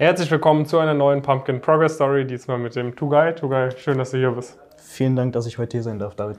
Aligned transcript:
Herzlich 0.00 0.30
willkommen 0.30 0.64
zu 0.64 0.78
einer 0.78 0.94
neuen 0.94 1.22
Pumpkin 1.22 1.60
Progress 1.60 1.96
Story, 1.96 2.24
diesmal 2.24 2.56
mit 2.56 2.76
dem 2.76 2.94
Tugay. 2.94 3.34
Tugay, 3.34 3.76
schön, 3.76 3.98
dass 3.98 4.12
du 4.12 4.18
hier 4.18 4.30
bist. 4.30 4.56
Vielen 4.76 5.16
Dank, 5.16 5.32
dass 5.32 5.44
ich 5.44 5.58
heute 5.58 5.76
hier 5.76 5.82
sein 5.82 5.98
darf, 5.98 6.14
David. 6.14 6.38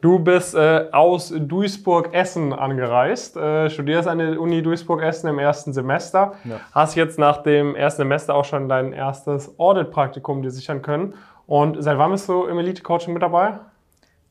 Du 0.00 0.20
bist 0.20 0.54
äh, 0.54 0.86
aus 0.92 1.34
Duisburg-Essen 1.36 2.52
angereist, 2.52 3.36
äh, 3.36 3.68
studierst 3.70 4.06
an 4.06 4.18
der 4.18 4.40
Uni 4.40 4.62
Duisburg-Essen 4.62 5.28
im 5.28 5.40
ersten 5.40 5.72
Semester, 5.72 6.34
ja. 6.44 6.60
hast 6.70 6.94
jetzt 6.94 7.18
nach 7.18 7.42
dem 7.42 7.74
ersten 7.74 8.02
Semester 8.02 8.36
auch 8.36 8.44
schon 8.44 8.68
dein 8.68 8.92
erstes 8.92 9.58
Audit-Praktikum 9.58 10.40
dir 10.42 10.52
sichern 10.52 10.80
können. 10.80 11.14
Und 11.48 11.82
seit 11.82 11.98
wann 11.98 12.12
bist 12.12 12.28
du 12.28 12.44
im 12.44 12.56
Elite-Coaching 12.60 13.12
mit 13.12 13.22
dabei? 13.24 13.58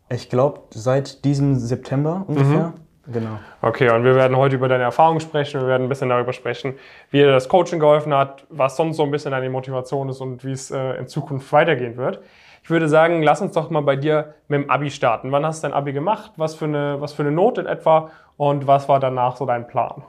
Ich 0.07 0.29
glaube, 0.29 0.61
seit 0.69 1.25
diesem 1.25 1.57
September 1.57 2.23
ungefähr. 2.25 2.67
Mhm. 2.67 2.73
Genau. 3.07 3.39
Okay, 3.61 3.89
und 3.89 4.03
wir 4.03 4.15
werden 4.15 4.37
heute 4.37 4.55
über 4.55 4.67
deine 4.67 4.83
Erfahrungen 4.83 5.19
sprechen. 5.19 5.59
Wir 5.61 5.67
werden 5.67 5.83
ein 5.83 5.89
bisschen 5.89 6.09
darüber 6.09 6.33
sprechen, 6.33 6.75
wie 7.09 7.17
dir 7.17 7.31
das 7.31 7.49
Coaching 7.49 7.79
geholfen 7.79 8.13
hat, 8.13 8.45
was 8.49 8.77
sonst 8.77 8.97
so 8.97 9.03
ein 9.03 9.11
bisschen 9.11 9.31
deine 9.31 9.49
Motivation 9.49 10.09
ist 10.09 10.21
und 10.21 10.45
wie 10.45 10.51
es 10.51 10.69
äh, 10.69 10.93
in 10.97 11.07
Zukunft 11.07 11.51
weitergehen 11.51 11.97
wird. 11.97 12.21
Ich 12.63 12.69
würde 12.69 12.87
sagen, 12.87 13.23
lass 13.23 13.41
uns 13.41 13.53
doch 13.53 13.71
mal 13.71 13.81
bei 13.81 13.95
dir 13.95 14.35
mit 14.47 14.61
dem 14.61 14.69
Abi 14.69 14.91
starten. 14.91 15.31
Wann 15.31 15.45
hast 15.45 15.63
du 15.63 15.67
dein 15.67 15.75
Abi 15.75 15.93
gemacht? 15.93 16.33
Was 16.37 16.53
für 16.53 16.65
eine, 16.65 17.01
was 17.01 17.13
für 17.13 17.23
eine 17.23 17.31
Note 17.31 17.61
in 17.61 17.67
etwa? 17.67 18.11
Und 18.37 18.67
was 18.67 18.87
war 18.87 18.99
danach 18.99 19.35
so 19.35 19.47
dein 19.47 19.67
Plan? 19.67 20.03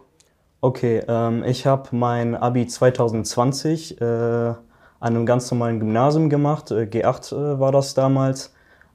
Okay, 0.61 1.03
ähm, 1.09 1.45
ich 1.45 1.67
habe 1.67 1.89
mein 1.93 2.37
Abi 2.37 2.67
2020 2.67 4.01
äh, 4.01 4.05
an 4.05 4.57
einem 5.01 5.27
ganz 5.27 5.51
normalen 5.51 5.81
Gymnasium 5.81 6.29
gemacht. 6.29 6.71
Äh, 6.71 6.85
G8 6.85 7.35
äh, 7.35 7.59
war 7.59 7.73
das 7.73 7.95
damals. 7.95 8.52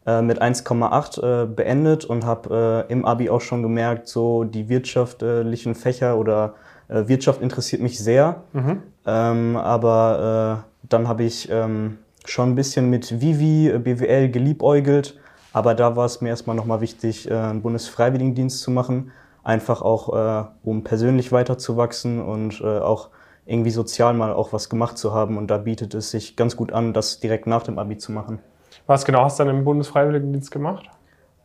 Äh, 0.08 0.22
mit 0.22 0.42
1,8 0.42 1.44
äh, 1.44 1.46
beendet 1.48 2.06
und 2.06 2.26
habe 2.26 2.86
äh, 2.88 2.92
im 2.94 3.04
Abi 3.04 3.30
auch 3.30 3.42
schon 3.42 3.62
gemerkt, 3.62 4.08
so 4.08 4.46
die 4.46 4.70
wirtschaftlichen 4.70 5.76
Fächer 5.76 6.18
oder 6.18 6.56
Wirtschaft 6.90 7.42
interessiert 7.42 7.82
mich 7.82 8.00
sehr. 8.00 8.44
Mhm. 8.54 8.82
Ähm, 9.06 9.58
aber 9.58 10.64
dann 10.88 11.10
habe 11.10 11.24
ich 11.24 11.50
ähm, 11.52 11.98
schon 12.24 12.52
ein 12.52 12.56
bisschen 12.56 12.90
mit 12.90 13.20
Vivi, 13.20 13.68
äh, 13.68 13.78
BWL 13.78 14.30
geliebäugelt, 14.30 15.20
aber 15.52 15.76
da 15.76 15.98
war 15.98 16.06
es 16.06 16.22
mir 16.22 16.30
erstmal 16.30 16.56
nochmal 16.56 16.80
wichtig, 16.80 17.30
äh, 17.30 17.34
einen 17.34 17.62
Bundesfreiwilligendienst 17.62 18.62
zu 18.62 18.72
machen, 18.72 19.12
einfach 19.44 19.82
auch, 19.82 20.16
äh, 20.16 20.46
um 20.64 20.86
persönlich 20.86 21.34
weiterzuwachsen 21.34 22.22
und 22.22 22.64
auch 22.64 23.10
irgendwie 23.46 23.72
sozial 23.72 24.14
mal 24.14 24.32
auch 24.32 24.54
was 24.54 24.70
gemacht 24.70 24.98
zu 24.98 25.14
haben. 25.14 25.38
Und 25.38 25.48
da 25.48 25.58
bietet 25.58 25.94
es 25.94 26.12
sich 26.12 26.38
ganz 26.38 26.56
gut 26.56 26.72
an, 26.72 26.94
das 26.94 27.20
direkt 27.20 27.48
nach 27.48 27.64
dem 27.64 27.78
Abi 27.78 27.98
zu 27.98 28.14
machen. 28.14 28.40
Was 28.86 29.06
genau 29.06 29.24
hast 29.24 29.40
du 29.40 29.46
dann 29.46 29.56
im 29.56 29.64
Bundesfreiwilligendienst 29.64 30.52
gemacht? 30.52 30.90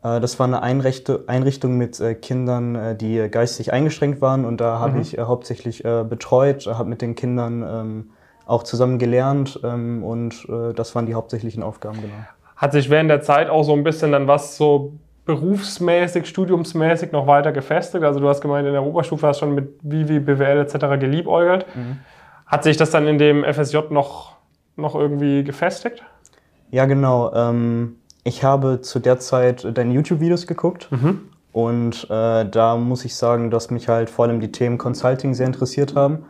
Das 0.03 0.41
war 0.41 0.49
eine 0.49 0.63
Einrichtung 0.63 1.79
mit 1.79 2.03
Kindern, 2.23 2.99
die 2.99 3.29
geistig 3.31 3.73
eingeschränkt 3.73 4.21
waren. 4.21 4.45
Und 4.45 4.61
da 4.61 4.81
habe 4.81 4.95
mhm. 4.95 5.01
ich 5.01 5.17
hauptsächlich 5.17 5.85
betreut, 5.85 6.67
habe 6.67 6.89
mit 6.89 7.03
den 7.03 7.15
Kindern 7.15 7.63
ähm, 7.63 8.11
auch 8.47 8.63
zusammen 8.63 8.99
gelernt 8.99 9.61
ähm, 9.65 10.03
und 10.03 10.47
äh, 10.49 10.73
das 10.75 10.95
waren 10.95 11.07
die 11.07 11.15
hauptsächlichen 11.15 11.63
Aufgaben, 11.63 12.01
genau. 12.01 12.15
Hat 12.57 12.73
sich 12.73 12.91
während 12.91 13.11
der 13.11 13.23
Zeit 13.23 13.51
auch 13.51 13.65
so 13.65 13.73
ein 13.73 13.83
bisschen 13.83 14.13
dann 14.13 14.29
was 14.29 14.57
so 14.57 14.93
berufsmäßig, 15.25 16.27
studiumsmäßig 16.27 17.11
noch 17.13 17.27
weiter 17.27 17.51
gefestigt? 17.51 18.05
Also 18.05 18.21
du 18.21 18.29
hast 18.29 18.41
gemeint, 18.41 18.67
in 18.67 18.73
der 18.73 18.85
Oberstufe 18.85 19.27
hast 19.27 19.41
du 19.41 19.47
schon 19.47 19.55
mit 19.55 19.75
Vivi, 19.83 20.21
BWL 20.21 20.59
etc. 20.59 21.01
geliebäugelt. 21.01 21.67
Mhm. 21.75 21.99
Hat 22.47 22.63
sich 22.63 22.77
das 22.77 22.91
dann 22.91 23.09
in 23.09 23.19
dem 23.19 23.45
FSJ 23.45 23.79
noch, 23.91 24.37
noch 24.77 24.95
irgendwie 24.95 25.43
gefestigt? 25.43 26.05
Ja, 26.73 26.87
genau. 26.87 27.33
Ähm, 27.35 27.97
ich 28.25 28.43
habe 28.43 28.81
zu 28.81 28.99
der 28.99 29.21
Zeit 29.21 29.77
deine 29.77 29.93
YouTube-Videos 29.93 30.47
geguckt. 30.47 30.89
Mhm. 30.91 31.21
Und 31.53 32.05
äh, 32.11 32.49
da 32.49 32.77
muss 32.77 33.05
ich 33.05 33.15
sagen, 33.15 33.51
dass 33.51 33.71
mich 33.71 33.89
halt 33.89 34.09
vor 34.09 34.25
allem 34.25 34.41
die 34.41 34.51
Themen 34.51 34.79
Consulting 34.79 35.35
sehr 35.35 35.47
interessiert 35.47 35.95
haben. 35.95 36.25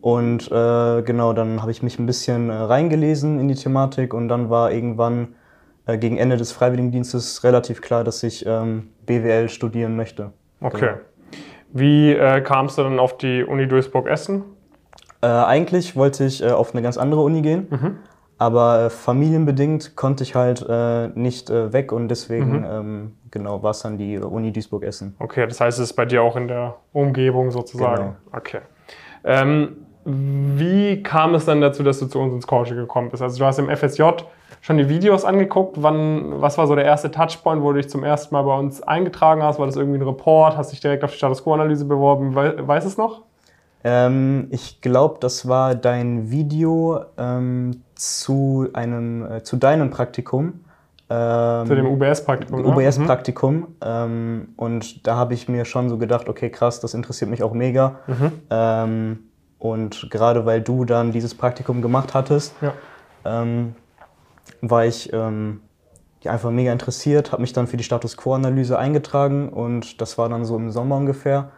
Und 0.00 0.50
äh, 0.50 1.02
genau, 1.02 1.34
dann 1.34 1.60
habe 1.60 1.70
ich 1.70 1.82
mich 1.82 1.98
ein 1.98 2.06
bisschen 2.06 2.48
äh, 2.48 2.54
reingelesen 2.54 3.38
in 3.38 3.48
die 3.48 3.54
Thematik 3.54 4.14
und 4.14 4.28
dann 4.28 4.48
war 4.48 4.72
irgendwann 4.72 5.34
äh, 5.86 5.98
gegen 5.98 6.16
Ende 6.16 6.38
des 6.38 6.52
Freiwilligendienstes 6.52 7.44
relativ 7.44 7.82
klar, 7.82 8.02
dass 8.02 8.22
ich 8.22 8.46
ähm, 8.46 8.88
BWL 9.04 9.50
studieren 9.50 9.94
möchte. 9.94 10.32
Okay. 10.62 10.80
Genau. 10.80 10.92
Wie 11.74 12.12
äh, 12.12 12.40
kamst 12.40 12.78
du 12.78 12.82
dann 12.82 12.98
auf 12.98 13.18
die 13.18 13.44
Uni 13.44 13.68
Duisburg-Essen? 13.68 14.42
Äh, 15.20 15.26
eigentlich 15.26 15.96
wollte 15.96 16.24
ich 16.24 16.44
auf 16.44 16.72
eine 16.72 16.82
ganz 16.82 16.96
andere 16.96 17.20
Uni 17.20 17.42
gehen, 17.42 17.66
mhm. 17.70 17.96
Aber 18.42 18.90
familienbedingt 18.90 19.94
konnte 19.94 20.24
ich 20.24 20.34
halt 20.34 20.66
nicht 21.16 21.48
weg 21.50 21.92
und 21.92 22.08
deswegen 22.08 22.58
mhm. 22.58 22.66
ähm, 22.68 23.12
genau 23.30 23.62
war 23.62 23.70
es 23.70 23.80
dann 23.80 23.98
die 23.98 24.18
Uni 24.18 24.52
Duisburg-Essen. 24.52 25.14
Okay, 25.20 25.46
das 25.46 25.60
heißt, 25.60 25.78
es 25.78 25.90
ist 25.90 25.92
bei 25.94 26.04
dir 26.04 26.22
auch 26.22 26.36
in 26.36 26.48
der 26.48 26.74
Umgebung 26.92 27.52
sozusagen. 27.52 28.02
Genau. 28.02 28.16
Okay. 28.32 28.60
Ähm, 29.24 29.76
wie 30.04 31.02
kam 31.02 31.34
es 31.34 31.44
dann 31.44 31.60
dazu, 31.60 31.82
dass 31.82 32.00
du 32.00 32.06
zu 32.06 32.18
uns 32.18 32.34
ins 32.34 32.46
Coaching 32.46 32.76
gekommen 32.76 33.10
bist? 33.10 33.22
Also 33.22 33.38
du 33.38 33.44
hast 33.44 33.58
im 33.58 33.68
FSJ 33.68 34.02
schon 34.60 34.78
die 34.78 34.88
Videos 34.88 35.24
angeguckt. 35.24 35.80
Wann, 35.80 36.40
was 36.40 36.58
war 36.58 36.66
so 36.66 36.74
der 36.74 36.84
erste 36.84 37.10
Touchpoint, 37.10 37.62
wo 37.62 37.72
du 37.72 37.78
dich 37.78 37.88
zum 37.88 38.02
ersten 38.02 38.34
Mal 38.34 38.42
bei 38.42 38.58
uns 38.58 38.82
eingetragen 38.82 39.42
hast? 39.42 39.58
War 39.60 39.66
das 39.66 39.76
irgendwie 39.76 39.98
ein 39.98 40.06
Report? 40.06 40.56
Hast 40.56 40.72
dich 40.72 40.80
direkt 40.80 41.04
auf 41.04 41.12
die 41.12 41.18
Status 41.18 41.44
Quo-Analyse 41.44 41.84
beworben? 41.84 42.34
We 42.34 42.66
weiß 42.66 42.84
es 42.84 42.96
noch? 42.96 43.22
Ähm, 43.84 44.48
ich 44.50 44.80
glaube, 44.80 45.18
das 45.20 45.48
war 45.48 45.74
dein 45.74 46.30
Video 46.30 47.00
ähm, 47.16 47.82
zu, 48.02 48.68
einem, 48.72 49.24
äh, 49.30 49.42
zu 49.42 49.56
deinem 49.56 49.90
Praktikum. 49.90 50.64
Ähm, 51.08 51.66
zu 51.66 51.74
dem 51.74 51.86
UBS-Praktikum. 51.86 52.64
UBS-Praktikum. 52.64 53.54
Mhm. 53.54 53.66
Ähm, 53.80 54.48
und 54.56 55.06
da 55.06 55.16
habe 55.16 55.34
ich 55.34 55.48
mir 55.48 55.64
schon 55.64 55.88
so 55.88 55.98
gedacht, 55.98 56.28
okay, 56.28 56.50
krass, 56.50 56.80
das 56.80 56.94
interessiert 56.94 57.30
mich 57.30 57.42
auch 57.42 57.52
mega. 57.52 58.00
Mhm. 58.06 58.32
Ähm, 58.50 59.18
und 59.58 60.08
gerade 60.10 60.44
weil 60.46 60.60
du 60.60 60.84
dann 60.84 61.12
dieses 61.12 61.34
Praktikum 61.36 61.82
gemacht 61.82 62.14
hattest, 62.14 62.54
ja. 62.60 62.72
ähm, 63.24 63.76
war 64.60 64.84
ich 64.84 65.12
ähm, 65.12 65.60
ja, 66.22 66.32
einfach 66.32 66.50
mega 66.50 66.72
interessiert, 66.72 67.30
habe 67.30 67.42
mich 67.42 67.52
dann 67.52 67.68
für 67.68 67.76
die 67.76 67.84
Status 67.84 68.16
Quo-Analyse 68.16 68.76
eingetragen 68.76 69.48
und 69.48 70.00
das 70.00 70.18
war 70.18 70.28
dann 70.28 70.44
so 70.44 70.56
im 70.56 70.72
Sommer 70.72 70.96
ungefähr. 70.96 71.50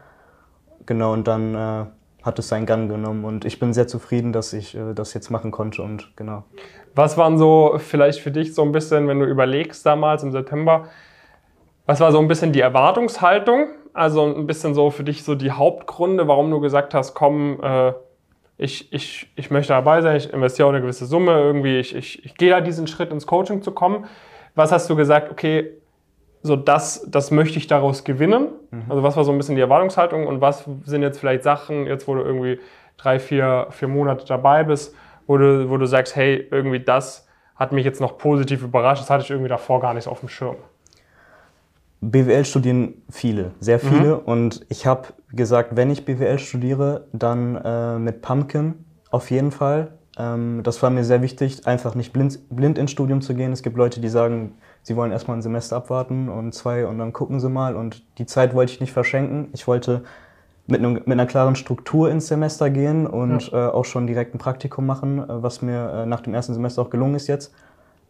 Genau, 0.84 1.14
und 1.14 1.26
dann 1.26 1.54
äh, 1.54 1.84
hat 2.24 2.38
es 2.38 2.48
seinen 2.48 2.66
Gang 2.66 2.90
genommen 2.90 3.24
und 3.24 3.44
ich 3.44 3.58
bin 3.58 3.72
sehr 3.74 3.86
zufrieden, 3.86 4.32
dass 4.32 4.52
ich 4.52 4.74
äh, 4.74 4.94
das 4.94 5.14
jetzt 5.14 5.30
machen 5.30 5.50
konnte 5.50 5.82
und 5.82 6.16
genau. 6.16 6.44
Was 6.94 7.18
waren 7.18 7.38
so 7.38 7.76
vielleicht 7.78 8.20
für 8.20 8.30
dich 8.30 8.54
so 8.54 8.62
ein 8.62 8.72
bisschen, 8.72 9.06
wenn 9.08 9.20
du 9.20 9.26
überlegst 9.26 9.84
damals 9.84 10.22
im 10.22 10.32
September, 10.32 10.88
was 11.86 12.00
war 12.00 12.12
so 12.12 12.18
ein 12.18 12.28
bisschen 12.28 12.52
die 12.52 12.60
Erwartungshaltung? 12.60 13.68
Also 13.92 14.24
ein 14.24 14.46
bisschen 14.46 14.74
so 14.74 14.90
für 14.90 15.04
dich 15.04 15.22
so 15.22 15.34
die 15.34 15.52
Hauptgründe, 15.52 16.26
warum 16.26 16.50
du 16.50 16.60
gesagt 16.60 16.94
hast, 16.94 17.14
komm, 17.14 17.60
äh, 17.62 17.92
ich, 18.56 18.92
ich, 18.92 19.30
ich 19.36 19.50
möchte 19.50 19.72
dabei 19.72 20.00
sein, 20.00 20.16
ich 20.16 20.32
investiere 20.32 20.68
auch 20.68 20.72
eine 20.72 20.80
gewisse 20.80 21.06
Summe, 21.06 21.32
irgendwie, 21.32 21.78
ich, 21.78 21.94
ich, 21.94 22.24
ich 22.24 22.36
gehe 22.36 22.50
da 22.50 22.60
diesen 22.60 22.86
Schritt 22.86 23.10
ins 23.10 23.26
Coaching 23.26 23.62
zu 23.62 23.72
kommen. 23.72 24.06
Was 24.54 24.72
hast 24.72 24.88
du 24.88 24.96
gesagt, 24.96 25.30
okay, 25.30 25.72
so 26.44 26.56
das, 26.56 27.06
das 27.08 27.30
möchte 27.30 27.58
ich 27.58 27.66
daraus 27.66 28.04
gewinnen? 28.04 28.48
Mhm. 28.70 28.82
Also 28.88 29.02
was 29.02 29.16
war 29.16 29.24
so 29.24 29.32
ein 29.32 29.38
bisschen 29.38 29.56
die 29.56 29.62
Erwartungshaltung 29.62 30.26
und 30.26 30.42
was 30.42 30.64
sind 30.84 31.02
jetzt 31.02 31.18
vielleicht 31.18 31.42
Sachen, 31.42 31.86
jetzt 31.86 32.06
wo 32.06 32.14
du 32.14 32.20
irgendwie 32.20 32.60
drei, 32.98 33.18
vier, 33.18 33.68
vier 33.70 33.88
Monate 33.88 34.26
dabei 34.26 34.62
bist, 34.62 34.94
wo 35.26 35.38
du, 35.38 35.70
wo 35.70 35.78
du 35.78 35.86
sagst, 35.86 36.14
hey, 36.16 36.46
irgendwie 36.50 36.80
das 36.80 37.26
hat 37.56 37.72
mich 37.72 37.84
jetzt 37.84 38.00
noch 38.00 38.18
positiv 38.18 38.62
überrascht, 38.62 39.02
das 39.02 39.08
hatte 39.08 39.24
ich 39.24 39.30
irgendwie 39.30 39.48
davor 39.48 39.80
gar 39.80 39.94
nicht 39.94 40.06
auf 40.06 40.20
dem 40.20 40.28
Schirm. 40.28 40.56
BWL 42.02 42.44
studieren 42.44 43.02
viele, 43.10 43.52
sehr 43.60 43.78
viele. 43.78 44.16
Mhm. 44.16 44.22
Und 44.26 44.66
ich 44.68 44.86
habe 44.86 45.08
gesagt, 45.32 45.76
wenn 45.76 45.90
ich 45.90 46.04
BWL 46.04 46.38
studiere, 46.38 47.06
dann 47.14 47.56
äh, 47.56 47.98
mit 47.98 48.20
Pumpkin 48.20 48.84
auf 49.10 49.30
jeden 49.30 49.50
Fall. 49.50 49.92
Ähm, 50.18 50.60
das 50.62 50.82
war 50.82 50.90
mir 50.90 51.04
sehr 51.04 51.22
wichtig, 51.22 51.66
einfach 51.66 51.94
nicht 51.94 52.12
blind, 52.12 52.38
blind 52.50 52.76
ins 52.76 52.90
Studium 52.90 53.22
zu 53.22 53.34
gehen. 53.34 53.52
Es 53.52 53.62
gibt 53.62 53.78
Leute, 53.78 54.00
die 54.00 54.10
sagen, 54.10 54.56
sie 54.84 54.96
wollen 54.96 55.10
erstmal 55.10 55.36
ein 55.38 55.42
Semester 55.42 55.76
abwarten 55.76 56.28
und 56.28 56.54
zwei 56.54 56.86
und 56.86 56.98
dann 56.98 57.12
gucken 57.12 57.40
sie 57.40 57.48
mal. 57.48 57.74
Und 57.74 58.04
die 58.18 58.26
Zeit 58.26 58.54
wollte 58.54 58.72
ich 58.72 58.80
nicht 58.80 58.92
verschenken. 58.92 59.48
Ich 59.52 59.66
wollte 59.66 60.04
mit, 60.66 60.78
einem, 60.78 60.92
mit 60.92 61.10
einer 61.10 61.26
klaren 61.26 61.56
Struktur 61.56 62.10
ins 62.10 62.28
Semester 62.28 62.70
gehen 62.70 63.06
und 63.06 63.50
ja. 63.50 63.68
äh, 63.68 63.72
auch 63.72 63.86
schon 63.86 64.06
direkt 64.06 64.34
ein 64.34 64.38
Praktikum 64.38 64.86
machen, 64.86 65.18
äh, 65.18 65.42
was 65.42 65.62
mir 65.62 65.90
äh, 65.90 66.06
nach 66.06 66.20
dem 66.20 66.34
ersten 66.34 66.54
Semester 66.54 66.82
auch 66.82 66.90
gelungen 66.90 67.14
ist 67.14 67.26
jetzt. 67.26 67.52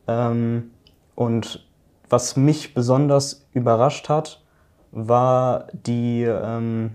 Ähm, 0.08 0.72
und 1.14 1.66
was 2.10 2.37
mich 2.37 2.75
besonders 2.75 3.46
überrascht 3.52 4.08
hat, 4.08 4.43
war 4.90 5.69
die 5.72 6.22
ähm, 6.22 6.90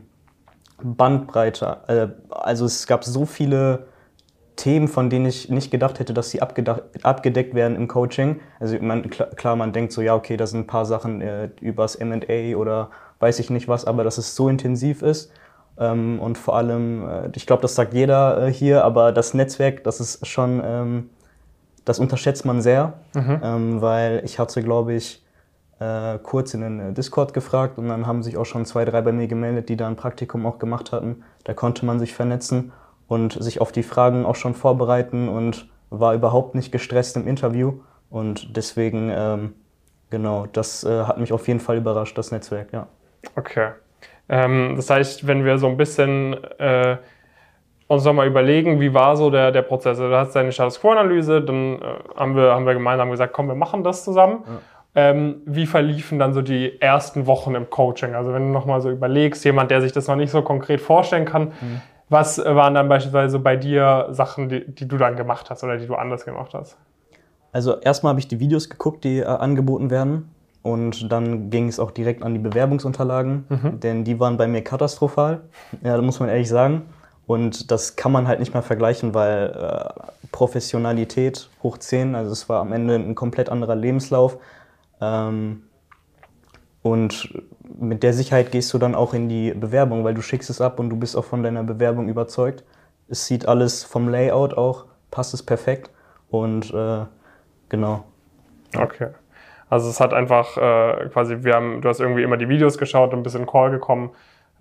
Bandbreite. 0.81 1.77
Äh, 1.87 2.07
also 2.29 2.65
es 2.65 2.85
gab 2.85 3.05
so 3.05 3.25
viele 3.25 3.87
Themen, 4.59 4.87
von 4.87 5.09
denen 5.09 5.25
ich 5.25 5.49
nicht 5.49 5.71
gedacht 5.71 5.99
hätte, 5.99 6.13
dass 6.13 6.29
sie 6.29 6.41
abgedeckt 6.41 7.53
werden 7.53 7.75
im 7.75 7.87
Coaching. 7.87 8.39
Also 8.59 8.77
man, 8.79 9.09
klar, 9.09 9.55
man 9.55 9.73
denkt 9.73 9.91
so, 9.91 10.01
ja, 10.01 10.15
okay, 10.15 10.37
da 10.37 10.45
sind 10.47 10.61
ein 10.61 10.67
paar 10.67 10.85
Sachen 10.85 11.21
äh, 11.21 11.49
übers 11.61 11.99
MA 11.99 12.55
oder 12.55 12.89
weiß 13.19 13.39
ich 13.39 13.49
nicht 13.49 13.67
was, 13.67 13.85
aber 13.85 14.03
dass 14.03 14.17
es 14.17 14.35
so 14.35 14.49
intensiv 14.49 15.01
ist. 15.01 15.31
Ähm, 15.79 16.19
und 16.19 16.37
vor 16.37 16.55
allem, 16.55 17.07
äh, 17.07 17.29
ich 17.35 17.47
glaube, 17.47 17.61
das 17.61 17.75
sagt 17.75 17.93
jeder 17.93 18.47
äh, 18.47 18.53
hier, 18.53 18.83
aber 18.83 19.11
das 19.11 19.33
Netzwerk, 19.33 19.83
das 19.83 19.99
ist 19.99 20.27
schon 20.27 20.61
ähm, 20.63 21.09
das 21.89 21.97
unterschätzt 21.97 22.45
man 22.45 22.61
sehr, 22.61 22.93
mhm. 23.15 23.41
ähm, 23.43 23.81
weil 23.81 24.21
ich 24.23 24.37
hatte, 24.37 24.61
glaube 24.61 24.93
ich, 24.93 25.25
äh, 25.79 26.19
kurz 26.21 26.53
in 26.53 26.61
den 26.61 26.93
Discord 26.93 27.33
gefragt 27.33 27.79
und 27.79 27.87
dann 27.87 28.05
haben 28.05 28.21
sich 28.21 28.37
auch 28.37 28.45
schon 28.45 28.65
zwei, 28.65 28.85
drei 28.85 29.01
bei 29.01 29.11
mir 29.11 29.27
gemeldet, 29.27 29.69
die 29.69 29.75
da 29.75 29.87
ein 29.87 29.95
Praktikum 29.95 30.45
auch 30.45 30.59
gemacht 30.59 30.91
hatten. 30.91 31.23
Da 31.45 31.55
konnte 31.55 31.87
man 31.87 31.97
sich 31.97 32.13
vernetzen 32.13 32.73
und 33.09 33.33
sich 33.33 33.59
auf 33.59 33.73
die 33.73 33.83
Fragen 33.83 34.25
auch 34.25 34.35
schon 34.35 34.53
vorbereiten 34.53 35.27
und 35.27 35.67
war 35.89 36.13
überhaupt 36.13 36.55
nicht 36.55 36.71
gestresst 36.71 37.17
im 37.17 37.27
Interview. 37.27 37.73
Und 38.09 38.55
deswegen, 38.55 39.11
ähm, 39.13 39.53
genau, 40.09 40.45
das 40.53 40.83
äh, 40.83 41.03
hat 41.03 41.17
mich 41.17 41.33
auf 41.33 41.47
jeden 41.47 41.59
Fall 41.59 41.77
überrascht, 41.77 42.17
das 42.17 42.31
Netzwerk, 42.31 42.71
ja. 42.71 42.87
Okay. 43.35 43.71
Ähm, 44.29 44.73
das 44.75 44.89
heißt, 44.89 45.27
wenn 45.27 45.43
wir 45.43 45.57
so 45.57 45.67
ein 45.67 45.75
bisschen 45.75 46.35
äh, 46.59 46.97
uns 47.87 48.05
nochmal 48.05 48.27
überlegen, 48.27 48.79
wie 48.79 48.93
war 48.93 49.17
so 49.17 49.31
der, 49.31 49.51
der 49.51 49.63
Prozess. 49.63 49.97
Also, 49.99 50.09
du 50.09 50.15
hast 50.15 50.35
deine 50.35 50.51
Status 50.51 50.79
Quo-Analyse, 50.79 51.41
dann 51.41 51.79
äh, 51.79 51.85
haben, 52.15 52.35
wir, 52.35 52.53
haben 52.53 52.67
wir 52.67 52.75
gemeinsam 52.75 53.09
gesagt, 53.09 53.33
komm, 53.33 53.47
wir 53.47 53.55
machen 53.55 53.83
das 53.83 54.03
zusammen. 54.03 54.43
Ja. 54.45 54.59
Ähm, 54.95 55.41
wie 55.45 55.65
verliefen 55.65 56.19
dann 56.19 56.33
so 56.33 56.41
die 56.43 56.79
ersten 56.79 57.25
Wochen 57.25 57.55
im 57.55 57.69
Coaching? 57.71 58.13
Also 58.13 58.33
wenn 58.33 58.47
du 58.47 58.53
nochmal 58.53 58.81
so 58.81 58.91
überlegst, 58.91 59.43
jemand, 59.45 59.71
der 59.71 59.81
sich 59.81 59.91
das 59.91 60.07
noch 60.07 60.15
nicht 60.15 60.31
so 60.31 60.43
konkret 60.43 60.81
vorstellen 60.81 61.25
kann, 61.25 61.53
mhm. 61.61 61.81
Was 62.09 62.39
waren 62.39 62.73
dann 62.73 62.89
beispielsweise 62.89 63.39
bei 63.39 63.55
dir 63.55 64.07
Sachen, 64.11 64.49
die, 64.49 64.65
die 64.65 64.87
du 64.87 64.97
dann 64.97 65.15
gemacht 65.15 65.49
hast 65.49 65.63
oder 65.63 65.77
die 65.77 65.87
du 65.87 65.95
anders 65.95 66.25
gemacht 66.25 66.53
hast? 66.53 66.77
Also 67.51 67.79
erstmal 67.79 68.11
habe 68.11 68.19
ich 68.19 68.27
die 68.27 68.39
Videos 68.39 68.69
geguckt, 68.69 69.03
die 69.03 69.19
äh, 69.19 69.25
angeboten 69.25 69.89
werden. 69.89 70.29
Und 70.61 71.11
dann 71.11 71.49
ging 71.49 71.67
es 71.67 71.79
auch 71.79 71.91
direkt 71.91 72.21
an 72.21 72.33
die 72.33 72.39
Bewerbungsunterlagen, 72.39 73.45
mhm. 73.47 73.79
denn 73.79 74.03
die 74.03 74.19
waren 74.19 74.35
bei 74.35 74.45
mir 74.45 74.61
katastrophal. 74.61 75.41
Ja, 75.83 75.95
da 75.95 76.01
muss 76.01 76.19
man 76.19 76.27
ehrlich 76.27 76.49
sagen. 76.49 76.81
Und 77.27 77.71
das 77.71 77.95
kann 77.95 78.11
man 78.11 78.27
halt 78.27 78.39
nicht 78.39 78.53
mehr 78.53 78.63
vergleichen, 78.63 79.13
weil 79.13 79.51
äh, 79.55 80.27
Professionalität 80.31 81.49
hoch 81.63 81.77
10, 81.77 82.15
also 82.15 82.31
es 82.31 82.49
war 82.49 82.59
am 82.59 82.73
Ende 82.73 82.95
ein 82.95 83.15
komplett 83.15 83.49
anderer 83.49 83.75
Lebenslauf. 83.75 84.37
Ähm, 84.99 85.63
und 86.81 87.33
mit 87.79 88.03
der 88.03 88.13
Sicherheit 88.13 88.51
gehst 88.51 88.73
du 88.73 88.77
dann 88.77 88.95
auch 88.95 89.13
in 89.13 89.29
die 89.29 89.53
Bewerbung, 89.53 90.03
weil 90.03 90.13
du 90.13 90.21
schickst 90.21 90.49
es 90.49 90.61
ab 90.61 90.79
und 90.79 90.89
du 90.89 90.95
bist 90.95 91.15
auch 91.15 91.25
von 91.25 91.43
deiner 91.43 91.63
Bewerbung 91.63 92.09
überzeugt. 92.09 92.63
Es 93.07 93.25
sieht 93.25 93.47
alles 93.47 93.83
vom 93.83 94.09
Layout 94.09 94.57
auch, 94.57 94.85
passt 95.11 95.33
es 95.33 95.43
perfekt 95.43 95.89
und 96.29 96.73
äh, 96.73 97.05
genau. 97.69 98.03
Okay. 98.75 99.09
Also 99.69 99.89
es 99.89 99.99
hat 99.99 100.13
einfach 100.13 100.57
äh, 100.57 101.09
quasi, 101.09 101.43
wir 101.43 101.53
haben, 101.53 101.81
du 101.81 101.89
hast 101.89 101.99
irgendwie 101.99 102.23
immer 102.23 102.37
die 102.37 102.49
Videos 102.49 102.77
geschaut, 102.77 103.13
ein 103.13 103.23
bisschen 103.23 103.45
Call 103.45 103.71
gekommen 103.71 104.11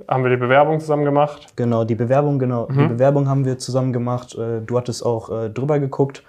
haben 0.07 0.23
wir 0.23 0.31
die 0.31 0.37
Bewerbung 0.37 0.79
zusammen 0.79 1.05
gemacht? 1.05 1.49
Genau, 1.57 1.85
die 1.85 1.95
Bewerbung, 1.95 2.39
genau. 2.39 2.69
Mhm. 2.69 2.79
Die 2.79 2.87
Bewerbung 2.87 3.29
haben 3.29 3.45
wir 3.45 3.59
zusammen 3.59 3.93
gemacht. 3.93 4.37
Äh, 4.37 4.61
du 4.61 4.77
hattest 4.77 5.05
auch 5.05 5.31
äh, 5.31 5.51
drüber 5.51 5.79
geguckt. 5.79 6.23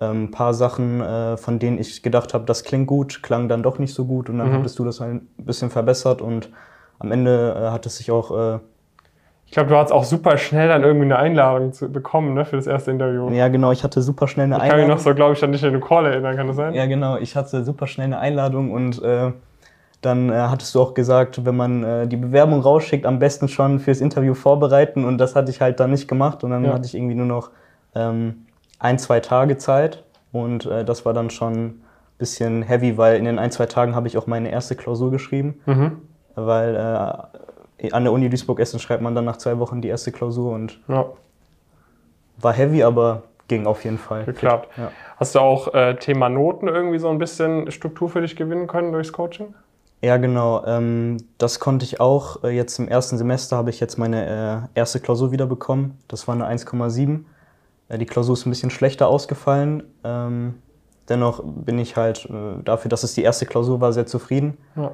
Ein 0.00 0.10
ähm, 0.10 0.30
paar 0.30 0.54
Sachen, 0.54 1.00
äh, 1.00 1.36
von 1.36 1.58
denen 1.58 1.78
ich 1.78 2.02
gedacht 2.02 2.34
habe, 2.34 2.44
das 2.46 2.64
klingt 2.64 2.86
gut, 2.86 3.22
klang 3.22 3.48
dann 3.48 3.62
doch 3.62 3.78
nicht 3.78 3.94
so 3.94 4.06
gut 4.06 4.30
und 4.30 4.38
dann 4.38 4.50
mhm. 4.50 4.54
hattest 4.54 4.78
du 4.78 4.84
das 4.84 5.00
ein 5.00 5.28
bisschen 5.36 5.70
verbessert 5.70 6.22
und 6.22 6.50
am 6.98 7.12
Ende 7.12 7.70
hat 7.70 7.86
es 7.86 7.96
sich 7.96 8.10
auch. 8.10 8.60
Ich 9.46 9.52
glaube, 9.52 9.70
du 9.70 9.76
hast 9.76 9.90
auch 9.90 10.04
super 10.04 10.36
schnell 10.36 10.68
dann 10.68 10.84
irgendwie 10.84 11.06
eine 11.06 11.18
Einladung 11.18 11.72
zu 11.72 11.90
bekommen 11.90 12.34
ne, 12.34 12.44
für 12.44 12.56
das 12.56 12.66
erste 12.66 12.90
Interview. 12.90 13.30
Ja, 13.30 13.48
genau, 13.48 13.72
ich 13.72 13.82
hatte 13.82 14.02
super 14.02 14.28
schnell 14.28 14.44
eine 14.44 14.56
ich 14.56 14.62
Einladung. 14.62 14.78
Ich 14.78 14.86
kann 14.88 14.96
mich 14.96 15.04
noch 15.04 15.10
so, 15.10 15.14
glaube 15.14 15.32
ich, 15.32 15.42
an 15.42 15.52
dich 15.52 15.64
in 15.64 15.72
den 15.72 15.80
Call 15.80 16.06
erinnern, 16.06 16.36
kann 16.36 16.46
das 16.46 16.56
sein? 16.56 16.74
Ja, 16.74 16.86
genau, 16.86 17.16
ich 17.16 17.36
hatte 17.36 17.64
super 17.64 17.86
schnell 17.86 18.06
eine 18.06 18.18
Einladung 18.18 18.70
und 18.70 19.02
äh, 19.02 19.32
dann 20.00 20.30
äh, 20.30 20.34
hattest 20.34 20.74
du 20.74 20.80
auch 20.80 20.94
gesagt, 20.94 21.44
wenn 21.44 21.56
man 21.56 21.84
äh, 21.84 22.06
die 22.06 22.16
Bewerbung 22.16 22.60
rausschickt, 22.60 23.04
am 23.04 23.18
besten 23.18 23.48
schon 23.48 23.80
fürs 23.80 24.00
Interview 24.00 24.34
vorbereiten. 24.34 25.04
Und 25.04 25.18
das 25.18 25.36
hatte 25.36 25.50
ich 25.50 25.60
halt 25.60 25.78
dann 25.78 25.90
nicht 25.90 26.08
gemacht. 26.08 26.42
Und 26.42 26.50
dann 26.50 26.64
ja. 26.64 26.72
hatte 26.72 26.86
ich 26.86 26.94
irgendwie 26.94 27.14
nur 27.14 27.26
noch 27.26 27.50
ähm, 27.94 28.46
ein, 28.80 28.98
zwei 28.98 29.20
Tage 29.20 29.56
Zeit. 29.58 30.02
Und 30.32 30.66
äh, 30.66 30.84
das 30.84 31.04
war 31.04 31.14
dann 31.14 31.30
schon 31.30 31.54
ein 31.66 31.82
bisschen 32.18 32.62
heavy, 32.62 32.98
weil 32.98 33.16
in 33.16 33.24
den 33.24 33.38
ein, 33.38 33.52
zwei 33.52 33.66
Tagen 33.66 33.94
habe 33.94 34.08
ich 34.08 34.18
auch 34.18 34.26
meine 34.26 34.50
erste 34.50 34.74
Klausur 34.74 35.12
geschrieben. 35.12 35.60
Mhm. 35.66 36.02
Weil 36.34 36.74
äh, 36.74 37.92
an 37.92 38.04
der 38.04 38.12
Uni 38.12 38.28
Duisburg-Essen 38.28 38.80
schreibt 38.80 39.02
man 39.02 39.14
dann 39.14 39.24
nach 39.24 39.36
zwei 39.36 39.58
Wochen 39.58 39.80
die 39.80 39.88
erste 39.88 40.10
Klausur. 40.10 40.52
Und 40.52 40.80
ja. 40.88 41.06
war 42.38 42.52
heavy, 42.52 42.82
aber 42.82 43.22
ging 43.48 43.66
auf 43.66 43.84
jeden 43.84 43.98
Fall. 43.98 44.24
Geklappt. 44.24 44.68
Ja. 44.76 44.90
Hast 45.16 45.34
du 45.34 45.40
auch 45.40 45.74
äh, 45.74 45.96
Thema 45.96 46.28
Noten 46.28 46.68
irgendwie 46.68 46.98
so 46.98 47.08
ein 47.08 47.18
bisschen 47.18 47.70
Struktur 47.70 48.08
für 48.08 48.20
dich 48.20 48.36
gewinnen 48.36 48.66
können 48.66 48.92
durchs 48.92 49.12
Coaching? 49.12 49.54
Ja, 50.02 50.16
genau. 50.16 50.64
Ähm, 50.64 51.18
das 51.36 51.60
konnte 51.60 51.84
ich 51.84 52.00
auch. 52.00 52.42
Äh, 52.44 52.50
jetzt 52.50 52.78
im 52.78 52.88
ersten 52.88 53.18
Semester 53.18 53.56
habe 53.56 53.68
ich 53.68 53.80
jetzt 53.80 53.98
meine 53.98 54.68
äh, 54.74 54.78
erste 54.78 55.00
Klausur 55.00 55.32
wieder 55.32 55.46
bekommen. 55.46 55.98
Das 56.08 56.26
war 56.26 56.34
eine 56.34 56.46
1,7. 56.46 57.24
Die 57.98 58.06
Klausur 58.06 58.34
ist 58.34 58.46
ein 58.46 58.50
bisschen 58.50 58.70
schlechter 58.70 59.08
ausgefallen. 59.08 59.82
Ähm, 60.04 60.54
dennoch 61.08 61.42
bin 61.44 61.78
ich 61.78 61.96
halt 61.96 62.26
äh, 62.26 62.62
dafür, 62.64 62.88
dass 62.88 63.02
es 63.02 63.14
die 63.14 63.22
erste 63.22 63.46
Klausur 63.46 63.80
war, 63.80 63.92
sehr 63.92 64.06
zufrieden. 64.06 64.58
Ja. 64.76 64.92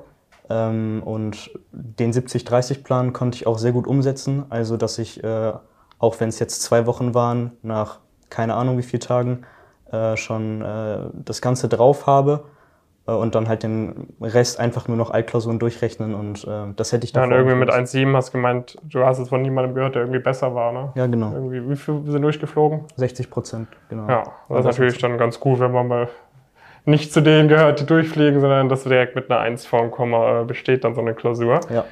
Ähm, 0.48 1.02
und 1.04 1.50
den 1.72 2.12
70-30-Plan 2.12 3.12
konnte 3.12 3.36
ich 3.36 3.46
auch 3.46 3.58
sehr 3.58 3.72
gut 3.72 3.86
umsetzen. 3.86 4.46
Also, 4.48 4.76
dass 4.76 4.98
ich, 4.98 5.22
äh, 5.22 5.52
auch 5.98 6.20
wenn 6.20 6.28
es 6.28 6.38
jetzt 6.38 6.62
zwei 6.62 6.86
Wochen 6.86 7.14
waren, 7.14 7.52
nach 7.62 8.00
keine 8.30 8.54
Ahnung 8.54 8.78
wie 8.78 8.82
vielen 8.82 9.00
Tagen, 9.00 9.42
äh, 9.92 10.16
schon 10.16 10.60
das 10.60 11.40
Ganze 11.40 11.68
drauf 11.68 12.06
habe 12.06 12.44
und 13.12 13.34
dann 13.34 13.48
halt 13.48 13.62
den 13.62 14.08
Rest 14.20 14.58
einfach 14.58 14.88
nur 14.88 14.96
noch 14.96 15.10
Altklausuren 15.10 15.58
durchrechnen 15.58 16.14
und 16.14 16.44
äh, 16.44 16.72
das 16.74 16.92
hätte 16.92 17.04
ich 17.04 17.12
dann. 17.12 17.30
Ja, 17.30 17.36
irgendwie 17.36 17.56
mit 17.56 17.70
1,7 17.70 18.14
hast 18.14 18.28
du 18.28 18.32
gemeint, 18.32 18.76
du 18.82 19.04
hast 19.04 19.18
es 19.18 19.28
von 19.28 19.42
niemandem 19.42 19.74
gehört, 19.74 19.94
der 19.94 20.02
irgendwie 20.02 20.20
besser 20.20 20.54
war, 20.54 20.72
ne? 20.72 20.92
Ja, 20.96 21.06
genau. 21.06 21.32
Irgendwie, 21.32 21.68
wie 21.68 21.76
viel 21.76 22.02
sind 22.06 22.22
durchgeflogen? 22.22 22.80
60 22.96 23.30
Prozent, 23.30 23.68
genau. 23.88 24.08
Ja, 24.08 24.24
das 24.48 24.60
ist 24.60 24.64
natürlich 24.64 24.98
dann 24.98 25.18
ganz 25.18 25.38
gut, 25.38 25.60
wenn 25.60 25.72
man 25.72 25.86
mal 25.86 26.08
nicht 26.84 27.12
zu 27.12 27.20
denen 27.20 27.48
gehört, 27.48 27.80
die 27.80 27.86
durchfliegen, 27.86 28.40
sondern 28.40 28.68
dass 28.68 28.84
du 28.84 28.88
direkt 28.88 29.16
mit 29.16 29.30
einer 29.30 29.40
1 29.40 29.66
vorm 29.66 29.90
Komma 29.90 30.42
äh, 30.42 30.44
besteht 30.44 30.84
dann 30.84 30.94
so 30.94 31.00
eine 31.00 31.14
Klausur. 31.14 31.60
Ja. 31.68 31.84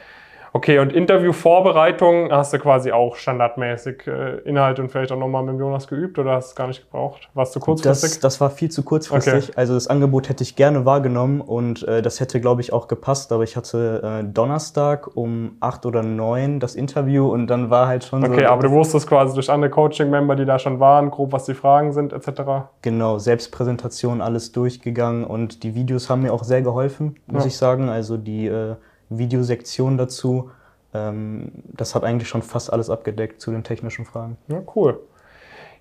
Okay, 0.57 0.79
und 0.79 0.93
Interviewvorbereitung 0.93 2.31
hast 2.31 2.53
du 2.53 2.61
quasi 2.61 2.93
auch 2.93 3.17
standardmäßig 3.17 4.07
äh, 4.07 4.39
Inhalt 4.45 4.79
und 4.79 4.89
vielleicht 4.89 5.11
auch 5.11 5.19
nochmal 5.19 5.43
mit 5.43 5.59
Jonas 5.59 5.89
geübt 5.89 6.17
oder 6.17 6.37
hast 6.37 6.47
du 6.47 6.51
es 6.51 6.55
gar 6.55 6.69
nicht 6.69 6.85
gebraucht? 6.85 7.29
Warst 7.35 7.57
du 7.57 7.61
kurzfristig? 7.61 8.11
Das, 8.11 8.21
das 8.21 8.41
war 8.41 8.51
viel 8.51 8.71
zu 8.71 8.85
kurzfristig. 8.85 9.49
Okay. 9.49 9.53
Also 9.57 9.75
das 9.75 9.89
Angebot 9.89 10.29
hätte 10.29 10.45
ich 10.45 10.55
gerne 10.55 10.85
wahrgenommen 10.85 11.41
und 11.41 11.83
äh, 11.89 12.03
das 12.03 12.21
hätte, 12.21 12.41
glaube 12.41 12.61
ich, 12.61 12.73
auch 12.73 12.87
gepasst. 12.87 13.33
Aber 13.33 13.43
ich 13.43 13.57
hatte 13.57 14.21
äh, 14.23 14.25
Donnerstag 14.25 15.17
um 15.17 15.57
acht 15.59 15.87
oder 15.87 16.05
neun 16.05 16.61
das 16.61 16.77
Interview 16.77 17.27
und 17.27 17.49
dann 17.49 17.71
war 17.71 17.89
halt 17.89 18.05
schon 18.05 18.21
okay, 18.21 18.29
so. 18.29 18.35
Okay, 18.35 18.47
aber 18.47 18.63
du 18.63 18.71
wusstest 18.71 19.09
quasi 19.09 19.35
durch 19.35 19.51
andere 19.51 19.73
Coaching-Member, 19.73 20.37
die 20.37 20.45
da 20.45 20.61
schon 20.61 20.79
waren, 20.79 21.11
grob, 21.11 21.33
was 21.33 21.47
die 21.47 21.55
Fragen 21.55 21.93
sind, 21.93 22.13
etc. 22.13 22.69
Genau, 22.83 23.19
Selbstpräsentation, 23.19 24.21
alles 24.21 24.53
durchgegangen 24.53 25.25
und 25.25 25.65
die 25.65 25.75
Videos 25.75 26.09
haben 26.09 26.23
mir 26.23 26.33
auch 26.33 26.45
sehr 26.45 26.63
geholfen, 26.63 27.17
muss 27.27 27.43
ja. 27.43 27.49
ich 27.49 27.57
sagen. 27.57 27.89
Also 27.89 28.17
die 28.17 28.47
äh, 28.47 28.77
Videosektion 29.19 29.97
dazu. 29.99 30.51
Ähm, 30.93 31.53
das 31.67 31.95
hat 31.95 32.05
eigentlich 32.05 32.29
schon 32.29 32.43
fast 32.43 32.73
alles 32.73 32.91
abgedeckt 32.91 33.41
zu 33.41 33.51
den 33.51 33.65
technischen 33.65 34.05
Fragen. 34.05 34.37
Ja, 34.49 34.63
cool. 34.75 35.01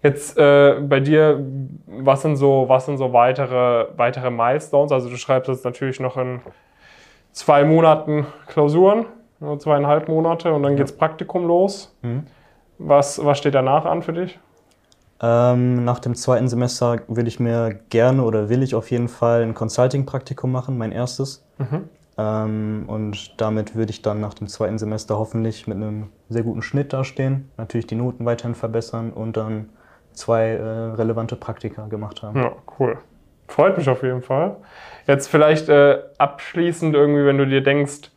Jetzt 0.02 0.38
äh, 0.38 0.82
bei 0.82 1.00
dir, 1.00 1.46
was 1.88 2.24
sind 2.24 2.36
so, 2.36 2.66
was 2.68 2.86
sind 2.86 2.98
so 2.98 3.14
weitere, 3.14 3.88
weitere 3.96 4.30
Milestones? 4.30 4.92
Also 4.92 5.10
du 5.10 5.16
schreibst 5.16 5.48
jetzt 5.48 5.64
natürlich 5.64 6.02
noch 6.02 6.18
in 6.18 6.42
zwei 7.32 7.64
Monaten 7.64 8.26
Klausuren, 8.48 9.06
zweieinhalb 9.60 10.10
Monate 10.10 10.54
und 10.54 10.64
dann 10.64 10.76
geht's 10.76 10.92
Praktikum 10.92 11.48
los. 11.48 11.96
Mhm. 12.02 12.24
Was, 12.80 13.24
was 13.24 13.38
steht 13.38 13.56
danach 13.56 13.86
an 13.86 14.02
für 14.02 14.14
dich? 14.14 14.40
Ähm, 15.22 15.86
nach 15.86 16.00
dem 16.00 16.16
zweiten 16.16 16.50
Semester 16.50 17.00
will 17.08 17.28
ich 17.28 17.40
mir 17.40 17.80
gerne 17.90 18.24
oder 18.24 18.50
will 18.50 18.62
ich 18.62 18.76
auf 18.76 18.92
jeden 18.92 19.08
Fall 19.08 19.42
ein 19.44 19.54
Consulting-Praktikum 19.54 20.52
machen, 20.52 20.78
mein 20.78 20.92
erstes. 20.92 21.46
Mhm. 21.60 21.88
Ähm, 22.18 22.86
und 22.88 23.42
damit 23.42 23.76
würde 23.76 23.92
ich 23.92 24.02
dann 24.02 24.20
nach 24.20 24.34
dem 24.34 24.48
zweiten 24.48 24.78
Semester 24.78 25.18
hoffentlich 25.18 25.68
mit 25.68 25.78
einem 25.78 26.10
sehr 26.30 26.44
guten 26.44 26.62
Schnitt 26.62 26.94
dastehen, 26.94 27.50
natürlich 27.58 27.88
die 27.88 27.96
Noten 27.96 28.26
weiterhin 28.26 28.56
verbessern 28.56 29.12
und 29.12 29.36
dann 29.36 29.70
zwei 30.14 30.50
äh, 30.50 30.62
relevante 30.62 31.36
Praktika 31.36 31.88
gemacht 31.88 32.22
haben. 32.22 32.40
Ja, 32.40 32.52
cool. 32.80 32.98
Freut 33.48 33.78
mich 33.78 33.90
auf 33.90 34.04
jeden 34.04 34.22
Fall. 34.22 34.58
Jetzt 35.08 35.28
vielleicht 35.28 35.70
äh, 35.70 36.02
abschließend 36.18 36.96
irgendwie, 36.96 37.26
wenn 37.26 37.38
du 37.38 37.48
dir 37.48 37.62
denkst, 37.62 38.12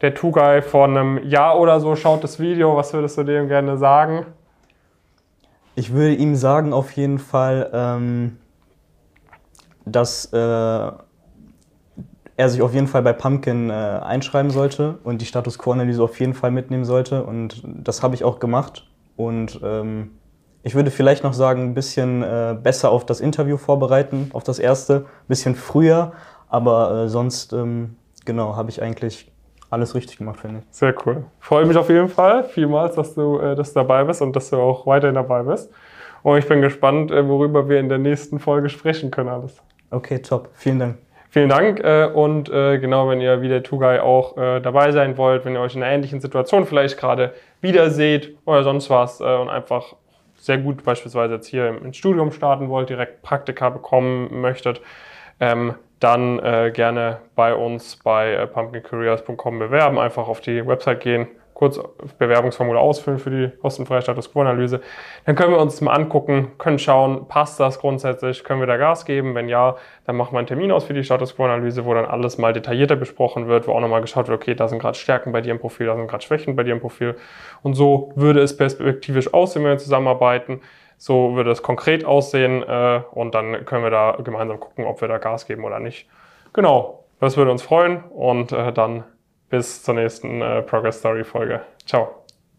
der 0.00 0.14
Two-Guy 0.14 0.60
vor 0.62 0.84
einem 0.84 1.22
Jahr 1.24 1.58
oder 1.58 1.80
so 1.80 1.96
schaut 1.96 2.24
das 2.24 2.38
Video, 2.38 2.76
was 2.76 2.92
würdest 2.92 3.16
du 3.16 3.22
dem 3.22 3.48
gerne 3.48 3.78
sagen? 3.78 4.26
Ich 5.76 5.92
würde 5.92 6.14
ihm 6.14 6.36
sagen 6.36 6.72
auf 6.72 6.92
jeden 6.92 7.18
Fall, 7.18 7.70
ähm, 7.72 8.38
dass 9.86 10.32
äh, 10.32 10.92
er 12.36 12.48
sich 12.48 12.62
auf 12.62 12.74
jeden 12.74 12.86
Fall 12.86 13.02
bei 13.02 13.12
Pumpkin 13.12 13.70
äh, 13.70 13.72
einschreiben 13.72 14.50
sollte 14.50 14.98
und 15.04 15.20
die 15.20 15.26
Status 15.26 15.58
Quo-Analyse 15.58 16.02
auf 16.02 16.18
jeden 16.18 16.34
Fall 16.34 16.50
mitnehmen 16.50 16.84
sollte. 16.84 17.22
Und 17.22 17.62
das 17.64 18.02
habe 18.02 18.14
ich 18.14 18.24
auch 18.24 18.40
gemacht. 18.40 18.86
Und 19.16 19.60
ähm, 19.62 20.10
ich 20.62 20.74
würde 20.74 20.90
vielleicht 20.90 21.22
noch 21.22 21.32
sagen, 21.34 21.62
ein 21.62 21.74
bisschen 21.74 22.22
äh, 22.22 22.56
besser 22.60 22.90
auf 22.90 23.06
das 23.06 23.20
Interview 23.20 23.56
vorbereiten, 23.56 24.30
auf 24.32 24.42
das 24.42 24.58
erste, 24.58 24.96
ein 24.96 25.28
bisschen 25.28 25.54
früher. 25.54 26.12
Aber 26.48 27.04
äh, 27.04 27.08
sonst, 27.08 27.52
ähm, 27.52 27.96
genau, 28.24 28.56
habe 28.56 28.70
ich 28.70 28.82
eigentlich 28.82 29.30
alles 29.70 29.94
richtig 29.94 30.18
gemacht, 30.18 30.40
finde 30.40 30.60
ich. 30.60 30.64
Sehr 30.70 30.94
cool. 31.04 31.24
Freue 31.40 31.66
mich 31.66 31.76
auf 31.76 31.88
jeden 31.88 32.08
Fall 32.08 32.44
vielmals, 32.44 32.96
dass 32.96 33.14
du, 33.14 33.38
äh, 33.38 33.54
dass 33.54 33.72
du 33.72 33.80
dabei 33.80 34.04
bist 34.04 34.22
und 34.22 34.34
dass 34.34 34.50
du 34.50 34.56
auch 34.56 34.86
weiterhin 34.86 35.14
dabei 35.14 35.42
bist. 35.42 35.70
Und 36.22 36.38
ich 36.38 36.48
bin 36.48 36.62
gespannt, 36.62 37.10
äh, 37.10 37.28
worüber 37.28 37.68
wir 37.68 37.78
in 37.78 37.88
der 37.88 37.98
nächsten 37.98 38.38
Folge 38.40 38.68
sprechen 38.70 39.10
können 39.10 39.28
alles. 39.28 39.62
Okay, 39.90 40.20
top. 40.20 40.48
Vielen 40.54 40.78
Dank. 40.78 41.03
Vielen 41.34 41.48
Dank 41.48 41.80
äh, 41.80 42.04
und 42.04 42.48
äh, 42.48 42.78
genau, 42.78 43.08
wenn 43.08 43.20
ihr 43.20 43.42
wie 43.42 43.48
der 43.48 43.64
Two-Guy 43.64 43.98
auch 43.98 44.36
äh, 44.36 44.60
dabei 44.60 44.92
sein 44.92 45.16
wollt, 45.16 45.44
wenn 45.44 45.54
ihr 45.54 45.60
euch 45.60 45.74
in 45.74 45.82
einer 45.82 45.92
ähnlichen 45.92 46.20
Situation 46.20 46.64
vielleicht 46.64 46.96
gerade 46.96 47.34
wieder 47.60 47.90
seht 47.90 48.36
oder 48.44 48.62
sonst 48.62 48.88
was 48.88 49.18
äh, 49.18 49.24
und 49.24 49.48
einfach 49.48 49.96
sehr 50.36 50.58
gut 50.58 50.84
beispielsweise 50.84 51.34
jetzt 51.34 51.48
hier 51.48 51.76
ins 51.82 51.96
Studium 51.96 52.30
starten 52.30 52.68
wollt, 52.68 52.88
direkt 52.88 53.22
Praktika 53.22 53.68
bekommen 53.70 54.42
möchtet, 54.42 54.80
ähm, 55.40 55.74
dann 55.98 56.38
äh, 56.38 56.70
gerne 56.72 57.18
bei 57.34 57.52
uns 57.52 57.96
bei 57.96 58.34
äh, 58.34 58.46
pumpkincareers.com 58.46 59.58
bewerben, 59.58 59.98
einfach 59.98 60.28
auf 60.28 60.40
die 60.40 60.64
Website 60.64 61.00
gehen, 61.00 61.26
kurz 61.54 61.80
Bewerbungsformular 62.18 62.82
ausfüllen 62.82 63.18
für 63.18 63.30
die 63.30 63.56
kostenfreie 63.58 64.02
Status 64.02 64.32
Quo-Analyse. 64.32 64.80
Dann 65.24 65.36
können 65.36 65.52
wir 65.52 65.60
uns 65.60 65.80
mal 65.80 65.92
angucken, 65.92 66.52
können 66.58 66.78
schauen, 66.78 67.28
passt 67.28 67.60
das 67.60 67.78
grundsätzlich, 67.78 68.44
können 68.44 68.60
wir 68.60 68.66
da 68.66 68.76
Gas 68.76 69.04
geben? 69.04 69.34
Wenn 69.34 69.48
ja, 69.48 69.76
dann 70.04 70.16
machen 70.16 70.34
wir 70.34 70.38
einen 70.38 70.48
Termin 70.48 70.72
aus 70.72 70.84
für 70.84 70.94
die 70.94 71.04
Status 71.04 71.36
Quo-Analyse, 71.36 71.84
wo 71.84 71.94
dann 71.94 72.06
alles 72.06 72.38
mal 72.38 72.52
detaillierter 72.52 72.96
besprochen 72.96 73.46
wird, 73.46 73.68
wo 73.68 73.72
auch 73.72 73.80
nochmal 73.80 74.00
geschaut 74.00 74.28
wird, 74.28 74.40
okay, 74.40 74.54
da 74.54 74.68
sind 74.68 74.80
gerade 74.80 74.98
Stärken 74.98 75.32
bei 75.32 75.40
dir 75.40 75.52
im 75.52 75.60
Profil, 75.60 75.86
da 75.86 75.96
sind 75.96 76.08
gerade 76.08 76.24
Schwächen 76.24 76.56
bei 76.56 76.64
dir 76.64 76.72
im 76.72 76.80
Profil. 76.80 77.14
Und 77.62 77.74
so 77.74 78.12
würde 78.16 78.40
es 78.40 78.56
perspektivisch 78.56 79.32
aussehen, 79.32 79.62
wenn 79.62 79.70
wir 79.70 79.78
zusammenarbeiten. 79.78 80.60
So 80.96 81.34
würde 81.36 81.50
es 81.50 81.62
konkret 81.62 82.04
aussehen 82.04 82.62
äh, 82.62 83.00
und 83.12 83.34
dann 83.34 83.64
können 83.64 83.82
wir 83.82 83.90
da 83.90 84.16
gemeinsam 84.22 84.60
gucken, 84.60 84.84
ob 84.86 85.00
wir 85.00 85.08
da 85.08 85.18
Gas 85.18 85.46
geben 85.46 85.64
oder 85.64 85.80
nicht. 85.80 86.08
Genau, 86.52 87.04
das 87.20 87.36
würde 87.36 87.50
uns 87.50 87.62
freuen 87.62 88.04
und 88.04 88.52
äh, 88.52 88.72
dann 88.72 89.04
bis 89.54 89.84
zur 89.84 89.94
nächsten 89.94 90.42
äh, 90.42 90.62
Progress 90.62 90.98
Story 90.98 91.22
Folge. 91.22 91.60
Ciao. 91.86 92.23